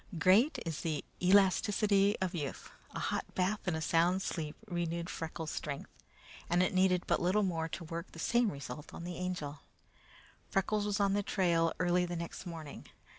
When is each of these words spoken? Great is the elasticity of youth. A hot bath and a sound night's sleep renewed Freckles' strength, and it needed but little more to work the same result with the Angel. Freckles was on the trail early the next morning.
Great 0.17 0.57
is 0.65 0.81
the 0.81 1.05
elasticity 1.21 2.17
of 2.19 2.33
youth. 2.33 2.71
A 2.95 2.99
hot 2.99 3.23
bath 3.35 3.59
and 3.67 3.75
a 3.77 3.81
sound 3.81 4.13
night's 4.15 4.25
sleep 4.25 4.55
renewed 4.65 5.11
Freckles' 5.11 5.51
strength, 5.51 5.91
and 6.49 6.63
it 6.63 6.73
needed 6.73 7.03
but 7.05 7.21
little 7.21 7.43
more 7.43 7.69
to 7.69 7.83
work 7.83 8.11
the 8.11 8.17
same 8.17 8.51
result 8.51 8.91
with 8.93 9.03
the 9.03 9.15
Angel. 9.17 9.59
Freckles 10.49 10.87
was 10.87 10.99
on 10.99 11.13
the 11.13 11.21
trail 11.21 11.71
early 11.79 12.05
the 12.07 12.15
next 12.15 12.47
morning. 12.47 12.87